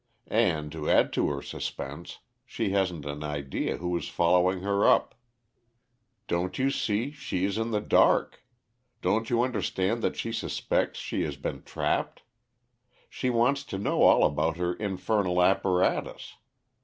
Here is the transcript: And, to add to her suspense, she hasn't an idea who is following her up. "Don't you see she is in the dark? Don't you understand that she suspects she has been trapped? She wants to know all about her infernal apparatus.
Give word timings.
And, 0.25 0.71
to 0.71 0.89
add 0.89 1.13
to 1.13 1.29
her 1.29 1.43
suspense, 1.43 2.17
she 2.43 2.71
hasn't 2.71 3.05
an 3.05 3.23
idea 3.23 3.77
who 3.77 3.95
is 3.95 4.09
following 4.09 4.61
her 4.61 4.83
up. 4.83 5.13
"Don't 6.27 6.57
you 6.57 6.71
see 6.71 7.11
she 7.11 7.45
is 7.45 7.59
in 7.59 7.69
the 7.69 7.81
dark? 7.81 8.43
Don't 9.03 9.29
you 9.29 9.43
understand 9.43 10.01
that 10.01 10.15
she 10.15 10.31
suspects 10.31 10.97
she 10.99 11.21
has 11.21 11.35
been 11.37 11.61
trapped? 11.61 12.23
She 13.11 13.29
wants 13.29 13.63
to 13.65 13.77
know 13.77 14.01
all 14.01 14.25
about 14.25 14.57
her 14.57 14.73
infernal 14.73 15.39
apparatus. 15.39 16.33